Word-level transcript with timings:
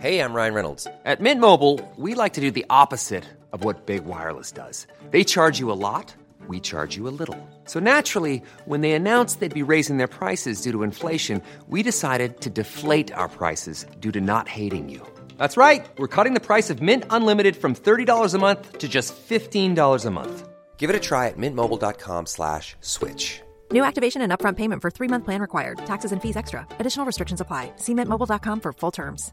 Hey, 0.00 0.22
I'm 0.22 0.32
Ryan 0.32 0.54
Reynolds. 0.54 0.86
At 1.04 1.20
Mint 1.20 1.42
Mobile, 1.42 1.78
we 1.96 2.14
like 2.14 2.32
to 2.32 2.40
do 2.40 2.50
the 2.50 2.64
opposite 2.70 3.26
of 3.52 3.64
what 3.64 3.84
Big 3.84 4.06
Wireless 4.06 4.50
does. 4.50 4.86
They 5.10 5.24
charge 5.24 5.58
you 5.58 5.70
a 5.70 5.76
lot, 5.76 6.14
we 6.48 6.58
charge 6.58 6.96
you 6.96 7.06
a 7.06 7.12
little. 7.12 7.38
So 7.66 7.80
naturally, 7.80 8.42
when 8.64 8.80
they 8.80 8.92
announced 8.92 9.40
they'd 9.40 9.62
be 9.62 9.72
raising 9.74 9.98
their 9.98 10.08
prices 10.08 10.62
due 10.62 10.72
to 10.72 10.82
inflation, 10.84 11.42
we 11.68 11.82
decided 11.82 12.40
to 12.40 12.48
deflate 12.48 13.12
our 13.12 13.28
prices 13.28 13.84
due 14.00 14.10
to 14.12 14.22
not 14.22 14.48
hating 14.48 14.88
you. 14.88 15.06
That's 15.36 15.58
right. 15.58 15.86
We're 15.98 16.14
cutting 16.16 16.32
the 16.32 16.46
price 16.48 16.70
of 16.70 16.80
Mint 16.80 17.04
Unlimited 17.10 17.54
from 17.54 17.74
$30 17.74 18.32
a 18.32 18.38
month 18.38 18.78
to 18.78 18.88
just 18.88 19.14
$15 19.28 20.06
a 20.06 20.10
month. 20.10 20.48
Give 20.78 20.88
it 20.88 20.96
a 20.96 21.06
try 21.10 21.28
at 21.28 21.36
mintmobile.com 21.36 22.24
slash 22.24 22.74
switch. 22.80 23.42
New 23.70 23.84
activation 23.84 24.22
and 24.22 24.32
upfront 24.32 24.56
payment 24.56 24.80
for 24.80 24.90
three-month 24.90 25.24
plan 25.26 25.40
required. 25.42 25.78
Taxes 25.84 26.12
and 26.12 26.22
fees 26.22 26.36
extra. 26.36 26.66
Additional 26.78 27.04
restrictions 27.04 27.40
apply. 27.40 27.72
See 27.76 27.92
mintmobile.com 27.94 28.60
for 28.60 28.72
full 28.72 28.90
terms. 28.90 29.32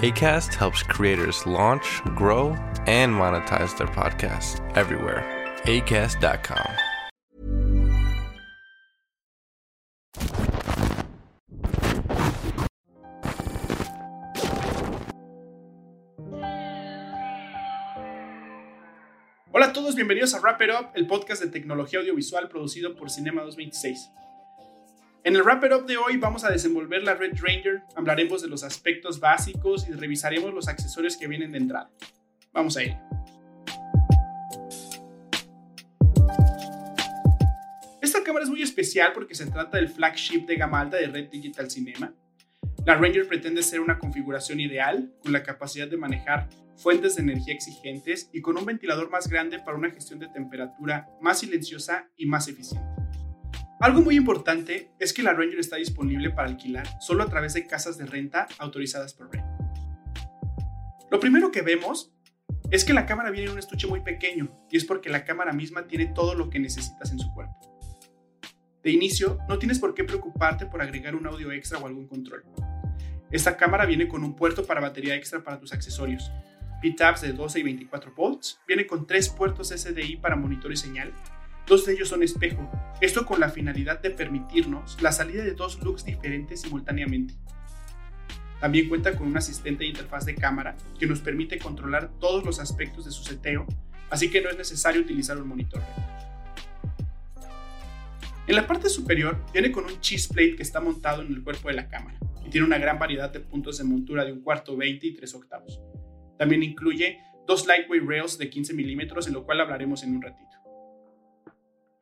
ACAST 0.00 0.52
helps 0.52 0.82
creators 0.82 1.46
launch, 1.46 2.02
grow, 2.14 2.50
and 2.86 3.14
monetize 3.14 3.76
their 3.78 3.86
podcasts 3.86 4.60
everywhere. 4.76 5.24
ACAST.com. 5.64 6.76
Hola 19.50 19.66
a 19.68 19.72
todos, 19.72 19.94
bienvenidos 19.94 20.34
a 20.34 20.40
Wrap 20.40 20.60
It 20.60 20.68
Up, 20.78 20.90
el 20.94 21.06
podcast 21.06 21.42
de 21.42 21.48
tecnología 21.48 22.00
audiovisual 22.00 22.50
producido 22.50 22.94
por 22.96 23.08
Cinema 23.08 23.40
226. 23.40 24.10
En 25.26 25.34
el 25.34 25.42
Wrap 25.42 25.64
It 25.64 25.72
Up 25.72 25.86
de 25.86 25.96
hoy 25.96 26.18
vamos 26.18 26.44
a 26.44 26.50
desenvolver 26.50 27.02
la 27.02 27.14
Red 27.14 27.32
Ranger, 27.40 27.82
hablaremos 27.96 28.42
de 28.42 28.48
los 28.48 28.62
aspectos 28.62 29.18
básicos 29.18 29.88
y 29.88 29.92
revisaremos 29.92 30.54
los 30.54 30.68
accesorios 30.68 31.16
que 31.16 31.26
vienen 31.26 31.50
de 31.50 31.58
entrada. 31.58 31.90
Vamos 32.52 32.76
a 32.76 32.84
ir. 32.84 32.96
Esta 38.00 38.22
cámara 38.22 38.44
es 38.44 38.50
muy 38.50 38.62
especial 38.62 39.12
porque 39.12 39.34
se 39.34 39.46
trata 39.46 39.78
del 39.78 39.88
flagship 39.88 40.46
de 40.46 40.54
gama 40.54 40.82
alta 40.82 40.96
de 40.96 41.08
Red 41.08 41.28
Digital 41.28 41.68
Cinema. 41.72 42.14
La 42.84 42.94
Ranger 42.94 43.26
pretende 43.26 43.64
ser 43.64 43.80
una 43.80 43.98
configuración 43.98 44.60
ideal 44.60 45.12
con 45.24 45.32
la 45.32 45.42
capacidad 45.42 45.88
de 45.88 45.96
manejar 45.96 46.48
fuentes 46.76 47.16
de 47.16 47.22
energía 47.22 47.52
exigentes 47.52 48.30
y 48.32 48.40
con 48.40 48.56
un 48.56 48.64
ventilador 48.64 49.10
más 49.10 49.26
grande 49.26 49.58
para 49.58 49.76
una 49.76 49.90
gestión 49.90 50.20
de 50.20 50.28
temperatura 50.28 51.08
más 51.20 51.40
silenciosa 51.40 52.08
y 52.16 52.26
más 52.26 52.46
eficiente. 52.46 53.05
Algo 53.78 54.00
muy 54.00 54.16
importante 54.16 54.90
es 54.98 55.12
que 55.12 55.22
la 55.22 55.34
Ranger 55.34 55.58
está 55.58 55.76
disponible 55.76 56.30
para 56.30 56.48
alquilar 56.48 56.86
solo 56.98 57.22
a 57.22 57.28
través 57.28 57.52
de 57.52 57.66
casas 57.66 57.98
de 57.98 58.06
renta 58.06 58.48
autorizadas 58.58 59.12
por 59.12 59.30
Red. 59.30 59.42
Lo 61.10 61.20
primero 61.20 61.52
que 61.52 61.60
vemos 61.60 62.10
es 62.70 62.86
que 62.86 62.94
la 62.94 63.04
cámara 63.04 63.30
viene 63.30 63.46
en 63.46 63.52
un 63.52 63.58
estuche 63.58 63.86
muy 63.86 64.00
pequeño 64.00 64.50
y 64.70 64.78
es 64.78 64.84
porque 64.86 65.10
la 65.10 65.26
cámara 65.26 65.52
misma 65.52 65.86
tiene 65.86 66.06
todo 66.06 66.34
lo 66.34 66.48
que 66.48 66.58
necesitas 66.58 67.12
en 67.12 67.18
su 67.18 67.30
cuerpo. 67.34 67.54
De 68.82 68.90
inicio, 68.92 69.38
no 69.46 69.58
tienes 69.58 69.78
por 69.78 69.94
qué 69.94 70.04
preocuparte 70.04 70.64
por 70.64 70.80
agregar 70.80 71.14
un 71.14 71.26
audio 71.26 71.52
extra 71.52 71.78
o 71.78 71.86
algún 71.86 72.08
control. 72.08 72.44
Esta 73.30 73.58
cámara 73.58 73.84
viene 73.84 74.08
con 74.08 74.24
un 74.24 74.34
puerto 74.34 74.64
para 74.64 74.80
batería 74.80 75.16
extra 75.16 75.44
para 75.44 75.60
tus 75.60 75.74
accesorios, 75.74 76.32
P-Tabs 76.80 77.20
de 77.20 77.32
12 77.32 77.60
y 77.60 77.62
24 77.62 78.12
volts, 78.14 78.58
viene 78.66 78.86
con 78.86 79.06
tres 79.06 79.28
puertos 79.28 79.68
SDI 79.68 80.16
para 80.16 80.36
monitor 80.36 80.72
y 80.72 80.76
señal, 80.76 81.12
dos 81.66 81.84
de 81.84 81.94
ellos 81.94 82.08
son 82.08 82.22
espejo, 82.22 82.70
esto 83.00 83.26
con 83.26 83.40
la 83.40 83.48
finalidad 83.48 84.00
de 84.00 84.10
permitirnos 84.10 85.00
la 85.02 85.12
salida 85.12 85.42
de 85.44 85.52
dos 85.52 85.82
looks 85.82 86.04
diferentes 86.04 86.62
simultáneamente. 86.62 87.34
También 88.60 88.88
cuenta 88.88 89.16
con 89.16 89.26
un 89.26 89.36
asistente 89.36 89.84
de 89.84 89.90
interfaz 89.90 90.24
de 90.24 90.34
cámara 90.34 90.76
que 90.98 91.06
nos 91.06 91.20
permite 91.20 91.58
controlar 91.58 92.10
todos 92.18 92.44
los 92.44 92.58
aspectos 92.58 93.04
de 93.04 93.10
su 93.10 93.22
seteo, 93.22 93.66
así 94.10 94.30
que 94.30 94.40
no 94.40 94.48
es 94.48 94.56
necesario 94.56 95.02
utilizar 95.02 95.36
un 95.36 95.48
monitor. 95.48 95.82
En 98.46 98.54
la 98.54 98.66
parte 98.66 98.88
superior 98.88 99.44
viene 99.52 99.72
con 99.72 99.84
un 99.84 100.00
cheese 100.00 100.28
plate 100.28 100.54
que 100.54 100.62
está 100.62 100.80
montado 100.80 101.20
en 101.22 101.28
el 101.28 101.42
cuerpo 101.42 101.68
de 101.68 101.74
la 101.74 101.88
cámara 101.88 102.16
y 102.46 102.48
tiene 102.48 102.66
una 102.66 102.78
gran 102.78 102.96
variedad 102.96 103.30
de 103.30 103.40
puntos 103.40 103.78
de 103.78 103.84
montura 103.84 104.24
de 104.24 104.32
un 104.32 104.40
cuarto 104.40 104.76
20 104.76 105.04
y 105.04 105.14
3 105.14 105.34
octavos. 105.34 105.80
También 106.38 106.62
incluye 106.62 107.18
dos 107.46 107.66
lightweight 107.66 108.04
rails 108.06 108.38
de 108.38 108.48
15 108.48 108.72
milímetros, 108.74 109.26
en 109.26 109.34
lo 109.34 109.44
cual 109.44 109.60
hablaremos 109.60 110.04
en 110.04 110.14
un 110.14 110.22
ratito. 110.22 110.55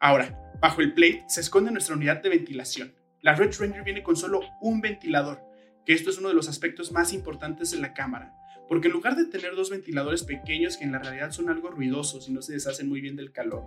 Ahora, 0.05 0.39
bajo 0.61 0.83
el 0.83 0.93
plate 0.93 1.25
se 1.29 1.41
esconde 1.41 1.71
nuestra 1.71 1.97
unidad 1.97 2.21
de 2.23 2.29
ventilación. 2.29 2.95
La 3.23 3.35
Red 3.35 3.55
Ranger 3.59 3.83
viene 3.85 4.03
con 4.03 4.17
solo 4.17 4.43
un 4.61 4.83
ventilador, 4.83 5.41
que 5.87 5.95
esto 5.95 6.11
es 6.11 6.19
uno 6.19 6.29
de 6.29 6.35
los 6.35 6.47
aspectos 6.47 6.93
más 6.93 7.15
importantes 7.15 7.71
de 7.71 7.79
la 7.79 7.95
cámara, 7.95 8.35
porque 8.69 8.89
en 8.89 8.93
lugar 8.93 9.17
de 9.17 9.25
tener 9.25 9.57
dos 9.57 9.71
ventiladores 9.71 10.23
pequeños 10.23 10.77
que 10.77 10.85
en 10.85 10.93
la 10.93 10.99
realidad 10.99 11.31
son 11.31 11.49
algo 11.49 11.71
ruidosos 11.71 12.29
y 12.29 12.35
no 12.35 12.43
se 12.43 12.53
deshacen 12.53 12.87
muy 12.87 13.01
bien 13.01 13.17
del 13.17 13.33
calor, 13.33 13.65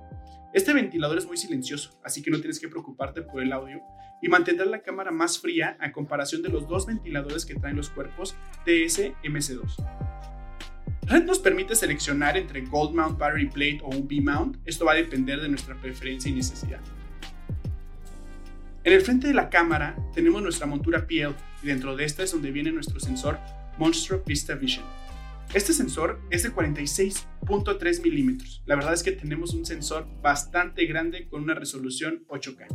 este 0.53 0.75
ventilador 0.75 1.17
es 1.17 1.25
muy 1.25 1.37
silencioso, 1.37 1.99
así 2.03 2.21
que 2.21 2.29
no 2.29 2.37
tienes 2.37 2.59
que 2.59 2.67
preocuparte 2.67 3.23
por 3.23 3.41
el 3.41 3.51
audio 3.51 3.81
y 4.21 4.27
mantendrá 4.27 4.67
la 4.67 4.83
cámara 4.83 5.09
más 5.09 5.39
fría 5.39 5.75
a 5.79 5.91
comparación 5.91 6.43
de 6.43 6.49
los 6.49 6.67
dos 6.67 6.85
ventiladores 6.85 7.47
que 7.47 7.55
traen 7.55 7.77
los 7.77 7.89
cuerpos 7.89 8.35
TS-MC2. 8.63 10.36
Red 11.07 11.23
nos 11.23 11.39
permite 11.39 11.73
seleccionar 11.73 12.35
entre 12.35 12.61
Gold 12.65 12.93
Mount 12.93 13.17
Battery 13.17 13.47
Plate 13.47 13.79
o 13.81 13.87
un 13.95 14.09
B-Mount, 14.09 14.57
esto 14.65 14.83
va 14.83 14.91
a 14.91 14.95
depender 14.95 15.39
de 15.39 15.47
nuestra 15.47 15.79
preferencia 15.79 16.29
y 16.29 16.33
necesidad. 16.33 16.81
En 18.83 18.91
el 18.91 18.99
frente 18.99 19.27
de 19.27 19.33
la 19.33 19.49
cámara 19.49 19.95
tenemos 20.13 20.41
nuestra 20.41 20.67
montura 20.67 21.07
PL 21.07 21.33
y 21.63 21.67
dentro 21.67 21.95
de 21.95 22.03
esta 22.03 22.23
es 22.23 22.31
donde 22.33 22.51
viene 22.51 22.73
nuestro 22.73 22.99
sensor 22.99 23.39
Monstro 23.77 24.21
Vista 24.25 24.55
Vision. 24.55 24.85
Este 25.53 25.71
sensor 25.71 26.19
es 26.29 26.43
de 26.43 26.51
46.3 26.51 28.01
milímetros. 28.01 28.61
La 28.65 28.75
verdad 28.75 28.93
es 28.93 29.01
que 29.01 29.13
tenemos 29.13 29.53
un 29.53 29.65
sensor 29.65 30.09
bastante 30.21 30.85
grande 30.87 31.29
con 31.29 31.41
una 31.41 31.53
resolución 31.53 32.25
8K. 32.27 32.67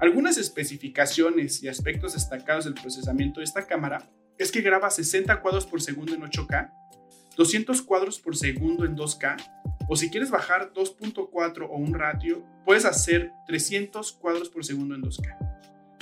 Algunas 0.00 0.36
especificaciones 0.36 1.62
y 1.62 1.68
aspectos 1.68 2.12
destacados 2.12 2.66
del 2.66 2.74
procesamiento 2.74 3.40
de 3.40 3.44
esta 3.44 3.66
cámara 3.66 4.10
es 4.36 4.52
que 4.52 4.60
graba 4.60 4.90
60 4.90 5.40
cuadros 5.40 5.64
por 5.66 5.80
segundo 5.80 6.14
en 6.14 6.22
8K, 6.22 6.72
200 7.36 7.82
cuadros 7.82 8.18
por 8.18 8.36
segundo 8.36 8.84
en 8.84 8.96
2K, 8.96 9.36
o 9.88 9.96
si 9.96 10.10
quieres 10.10 10.30
bajar 10.30 10.72
2.4 10.72 11.66
o 11.68 11.76
un 11.76 11.94
ratio, 11.94 12.44
puedes 12.64 12.84
hacer 12.84 13.32
300 13.46 14.12
cuadros 14.12 14.48
por 14.48 14.64
segundo 14.64 14.94
en 14.94 15.02
2K. 15.02 15.36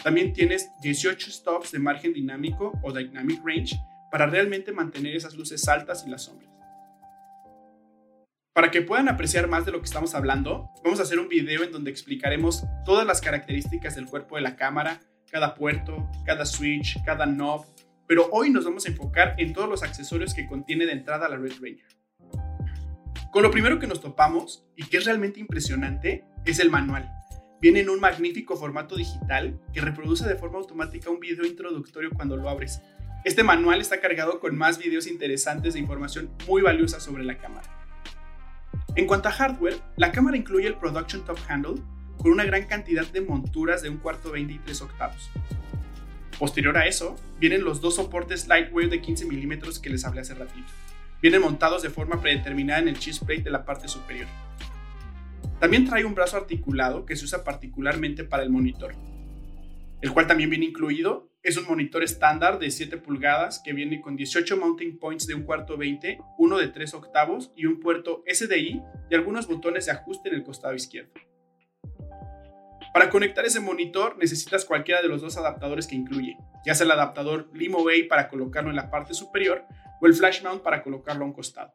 También 0.03 0.33
tienes 0.33 0.71
18 0.83 1.31
stops 1.31 1.73
de 1.73 1.79
margen 1.79 2.13
dinámico 2.13 2.79
o 2.83 2.93
dynamic 2.93 3.41
range 3.45 3.77
para 4.11 4.27
realmente 4.27 4.73
mantener 4.73 5.17
esas 5.17 5.35
luces 5.35 5.67
altas 5.69 6.05
y 6.07 6.11
las 6.11 6.25
sombras. 6.25 6.51
Para 8.53 8.71
que 8.71 8.83
puedan 8.83 9.09
apreciar 9.09 9.47
más 9.47 9.65
de 9.65 9.73
lo 9.73 9.79
que 9.79 9.85
estamos 9.85 10.15
hablando, 10.15 10.71
vamos 10.83 10.99
a 10.99 11.05
hacer 11.05 11.19
un 11.19 11.29
video 11.29 11.63
en 11.63 11.71
donde 11.71 11.91
explicaremos 11.91 12.65
todas 12.85 13.07
las 13.07 13.21
características 13.21 13.95
del 13.95 14.07
cuerpo 14.07 14.37
de 14.37 14.43
la 14.43 14.57
cámara, 14.57 15.01
cada 15.31 15.55
puerto, 15.55 16.11
cada 16.27 16.45
switch, 16.45 17.03
cada 17.05 17.25
knob, 17.25 17.65
pero 18.09 18.29
hoy 18.33 18.51
nos 18.51 18.65
vamos 18.65 18.87
a 18.87 18.89
enfocar 18.89 19.35
en 19.37 19.53
todos 19.53 19.69
los 19.69 19.83
accesorios 19.83 20.35
que 20.35 20.47
contiene 20.47 20.87
de 20.87 20.93
entrada 20.93 21.29
la 21.29 21.37
Red 21.37 21.53
Ranger. 21.61 21.87
Con 23.31 23.43
lo 23.43 23.51
primero 23.51 23.79
que 23.79 23.87
nos 23.87 24.01
topamos, 24.01 24.67
y 24.75 24.87
que 24.87 24.97
es 24.97 25.05
realmente 25.05 25.39
impresionante, 25.39 26.25
es 26.47 26.59
el 26.59 26.71
manual. 26.71 27.13
Viene 27.61 27.81
en 27.81 27.91
un 27.91 28.01
magnífico 28.01 28.57
formato 28.57 28.97
digital 28.97 29.61
que 29.75 29.83
reproduce 29.83 30.27
de 30.27 30.37
forma 30.37 30.59
automática 30.59 31.11
un 31.11 31.21
video 31.21 31.45
introductorio 31.45 32.11
cuando 32.11 32.37
lo 32.37 32.49
abres. 32.49 32.81
Este 33.25 33.45
manual 33.45 33.81
está 33.81 34.01
cargado 34.01 34.41
con 34.41 34.57
más 34.57 34.79
videos 34.79 35.07
interesantes 35.07 35.75
de 35.75 35.81
información 35.81 36.31
muy 36.47 36.63
valiosa 36.63 37.01
sobre 37.01 37.25
la 37.25 37.37
cámara. 37.37 37.69
En 38.97 39.07
cuanto 39.07 39.29
a 39.29 39.33
hardware, 39.33 39.77
la 39.97 40.13
cámara 40.13 40.39
incluye 40.39 40.67
el 40.67 40.79
Production 40.79 41.25
Top 41.27 41.39
Handle 41.47 41.83
con 42.17 42.33
una 42.33 42.45
gran 42.45 42.65
cantidad 42.67 43.07
de 43.07 43.21
monturas 43.21 43.83
de 43.83 43.91
un 43.91 43.99
cuarto 43.99 44.31
20 44.31 44.55
y 44.55 44.59
3 44.61 44.81
octavos. 44.83 45.31
Posterior 46.39 46.79
a 46.79 46.87
eso, 46.87 47.17
vienen 47.41 47.65
los 47.65 47.81
dos 47.81 47.97
soportes 47.97 48.47
Lightweight 48.47 48.91
de 48.91 49.01
15 49.01 49.27
milímetros 49.27 49.81
que 49.81 49.91
les 49.91 50.05
hablé 50.05 50.21
hace 50.21 50.35
ratito. 50.35 50.69
Vienen 51.21 51.43
montados 51.43 51.83
de 51.83 51.91
forma 51.91 52.21
predeterminada 52.21 52.81
en 52.81 52.89
el 52.89 52.95
plate 52.95 53.43
de 53.43 53.51
la 53.51 53.65
parte 53.65 53.89
superior. 53.89 54.29
También 55.59 55.85
trae 55.85 56.05
un 56.05 56.15
brazo 56.15 56.37
articulado 56.37 57.05
que 57.05 57.17
se 57.17 57.25
usa 57.25 57.43
particularmente 57.43 58.23
para 58.23 58.45
el 58.45 58.51
monitor, 58.51 58.95
el 60.01 60.13
cual 60.13 60.29
también 60.29 60.49
viene 60.49 60.67
incluido. 60.67 61.29
Es 61.43 61.57
un 61.57 61.67
monitor 61.67 62.05
estándar 62.05 62.61
de 62.61 62.71
7 62.71 62.99
pulgadas 62.99 63.61
que 63.65 63.73
viene 63.73 64.01
con 64.01 64.15
18 64.15 64.57
mounting 64.57 64.99
points 65.01 65.27
de 65.27 65.35
un 65.35 65.43
cuarto 65.43 65.77
20, 65.77 66.21
uno 66.39 66.59
de 66.59 66.69
3 66.69 66.95
octavos 66.95 67.51
y 67.57 67.67
un 67.67 67.81
puerto 67.81 68.23
SDI 68.33 68.81
y 69.11 69.15
algunos 69.15 69.49
botones 69.49 69.87
de 69.87 69.93
ajuste 69.93 70.29
en 70.29 70.37
el 70.37 70.45
costado 70.45 70.75
izquierdo. 70.75 71.11
Para 72.93 73.11
conectar 73.11 73.45
ese 73.45 73.61
monitor 73.61 74.17
necesitas 74.19 74.65
cualquiera 74.65 75.03
de 75.03 75.09
los 75.09 75.21
dos 75.21 75.37
adaptadores 75.37 75.87
que 75.87 75.97
incluye, 75.97 76.37
ya 76.65 76.75
sea 76.75 76.85
el 76.85 76.91
adaptador 76.93 77.51
Limo 77.53 77.81
A 77.89 78.09
para 78.09 78.29
colocarlo 78.29 78.71
en 78.71 78.77
la 78.77 78.91
parte 78.91 79.15
superior 79.15 79.65
o 80.01 80.07
el 80.07 80.15
flash 80.15 80.43
mount 80.43 80.63
para 80.63 80.83
colocarlo 80.83 81.25
a 81.25 81.29
un 81.29 81.35
costado. 81.35 81.75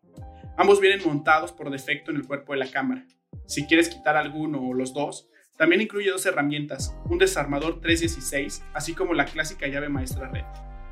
Ambos 0.57 0.79
vienen 0.79 1.05
montados 1.05 1.51
por 1.51 1.69
defecto 1.69 2.11
en 2.11 2.17
el 2.17 2.27
cuerpo 2.27 2.53
de 2.53 2.59
la 2.59 2.67
cámara. 2.69 3.05
Si 3.45 3.65
quieres 3.65 3.89
quitar 3.89 4.17
alguno 4.17 4.61
o 4.61 4.73
los 4.73 4.93
dos, 4.93 5.29
también 5.57 5.81
incluye 5.81 6.09
dos 6.09 6.25
herramientas, 6.25 6.95
un 7.05 7.19
desarmador 7.19 7.79
316, 7.79 8.63
así 8.73 8.93
como 8.93 9.13
la 9.13 9.25
clásica 9.25 9.67
llave 9.67 9.89
maestra 9.89 10.29
red, 10.29 10.45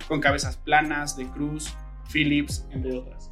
con 0.08 0.20
cabezas 0.20 0.58
planas, 0.58 1.18
de 1.18 1.26
cruz, 1.26 1.76
Philips, 2.12 2.68
entre 2.72 2.96
otras. 2.96 3.30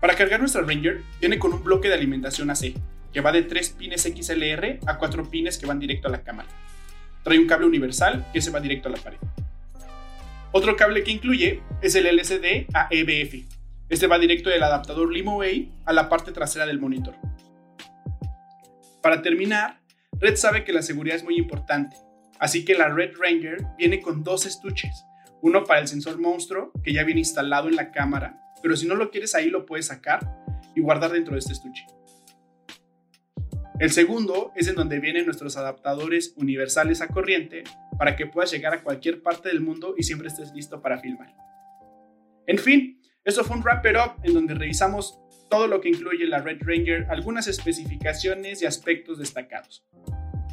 Para 0.00 0.14
cargar 0.14 0.40
nuestra 0.40 0.62
Ranger, 0.62 1.02
viene 1.20 1.38
con 1.38 1.52
un 1.52 1.62
bloque 1.62 1.88
de 1.88 1.94
alimentación 1.94 2.50
AC, 2.50 2.74
que 3.12 3.20
va 3.20 3.32
de 3.32 3.42
3 3.42 3.70
pines 3.70 4.02
XLR 4.02 4.80
a 4.86 4.98
4 4.98 5.30
pines 5.30 5.58
que 5.58 5.66
van 5.66 5.78
directo 5.78 6.08
a 6.08 6.10
la 6.10 6.22
cámara. 6.22 6.48
Trae 7.22 7.38
un 7.38 7.46
cable 7.46 7.66
universal 7.66 8.26
que 8.32 8.40
se 8.40 8.50
va 8.50 8.60
directo 8.60 8.88
a 8.88 8.92
la 8.92 8.98
pared. 8.98 9.18
Otro 10.52 10.76
cable 10.76 11.02
que 11.02 11.12
incluye 11.12 11.62
es 11.80 11.94
el 11.94 12.06
LCD 12.06 12.66
a 12.74 12.88
EBF. 12.90 13.46
Este 13.88 14.06
va 14.06 14.18
directo 14.18 14.50
del 14.50 14.62
adaptador 14.62 15.12
Limo 15.12 15.42
A 15.42 15.46
a 15.84 15.92
la 15.92 16.08
parte 16.08 16.32
trasera 16.32 16.66
del 16.66 16.80
monitor. 16.80 17.14
Para 19.02 19.22
terminar, 19.22 19.80
Red 20.20 20.36
sabe 20.36 20.64
que 20.64 20.72
la 20.72 20.82
seguridad 20.82 21.16
es 21.16 21.24
muy 21.24 21.36
importante, 21.36 21.96
así 22.38 22.64
que 22.64 22.74
la 22.74 22.88
Red 22.88 23.12
Ranger 23.18 23.58
viene 23.76 24.00
con 24.00 24.22
dos 24.22 24.46
estuches, 24.46 25.04
uno 25.40 25.64
para 25.64 25.80
el 25.80 25.88
sensor 25.88 26.20
monstruo 26.20 26.70
que 26.84 26.92
ya 26.92 27.02
viene 27.02 27.20
instalado 27.20 27.68
en 27.68 27.76
la 27.76 27.90
cámara, 27.90 28.38
pero 28.62 28.76
si 28.76 28.86
no 28.86 28.94
lo 28.94 29.10
quieres 29.10 29.34
ahí 29.34 29.50
lo 29.50 29.66
puedes 29.66 29.86
sacar 29.86 30.20
y 30.74 30.80
guardar 30.80 31.10
dentro 31.10 31.32
de 31.32 31.40
este 31.40 31.52
estuche. 31.52 31.84
El 33.82 33.90
segundo 33.90 34.52
es 34.54 34.68
en 34.68 34.76
donde 34.76 35.00
vienen 35.00 35.24
nuestros 35.24 35.56
adaptadores 35.56 36.34
universales 36.36 37.00
a 37.00 37.08
corriente 37.08 37.64
para 37.98 38.14
que 38.14 38.26
puedas 38.26 38.52
llegar 38.52 38.72
a 38.72 38.84
cualquier 38.84 39.24
parte 39.24 39.48
del 39.48 39.60
mundo 39.60 39.96
y 39.98 40.04
siempre 40.04 40.28
estés 40.28 40.52
listo 40.52 40.80
para 40.80 41.00
filmar. 41.00 41.34
En 42.46 42.58
fin, 42.58 43.02
esto 43.24 43.42
fue 43.42 43.56
un 43.56 43.64
Wrap 43.64 43.84
It 43.84 43.96
Up 43.96 44.22
en 44.22 44.34
donde 44.34 44.54
revisamos 44.54 45.18
todo 45.50 45.66
lo 45.66 45.80
que 45.80 45.88
incluye 45.88 46.28
la 46.28 46.38
Red 46.38 46.58
Ranger, 46.60 47.08
algunas 47.10 47.48
especificaciones 47.48 48.62
y 48.62 48.66
aspectos 48.66 49.18
destacados. 49.18 49.84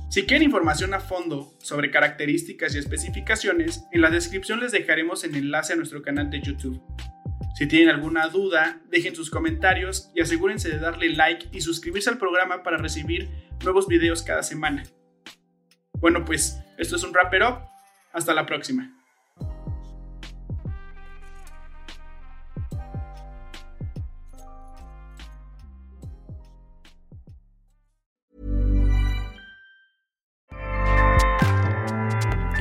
Si 0.10 0.24
quieren 0.24 0.46
información 0.46 0.96
a 0.96 1.00
fondo 1.00 1.54
sobre 1.60 1.92
características 1.92 2.74
y 2.74 2.80
especificaciones, 2.80 3.84
en 3.92 4.02
la 4.02 4.10
descripción 4.10 4.60
les 4.60 4.72
dejaremos 4.72 5.24
el 5.24 5.36
enlace 5.36 5.74
a 5.74 5.76
nuestro 5.76 6.02
canal 6.02 6.32
de 6.32 6.42
YouTube. 6.42 6.82
Si 7.60 7.68
tienen 7.68 7.90
alguna 7.90 8.30
duda, 8.30 8.80
dejen 8.90 9.14
sus 9.18 9.30
comentarios 9.30 10.10
y 10.16 10.22
asegúrense 10.22 10.70
de 10.70 10.80
darle 10.80 11.10
like 11.10 11.50
y 11.52 11.60
suscribirse 11.60 12.10
al 12.10 12.18
programa 12.18 12.64
para 12.64 12.78
recibir 12.78 13.28
nuevos 13.66 13.86
videos 13.86 14.24
cada 14.24 14.44
semana. 14.44 14.84
Bueno, 16.00 16.24
pues 16.24 16.58
esto 16.78 16.96
es 16.96 17.04
un 17.04 17.12
Wrap 17.12 17.34
It 17.34 17.42
Up. 17.42 17.58
Hasta 18.14 18.34
la 18.34 18.46
próxima. 18.46 18.96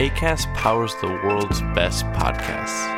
ACAST 0.00 0.52
powers 0.56 0.96
the 1.00 1.06
world's 1.06 1.62
best 1.72 2.04
podcasts. 2.14 2.97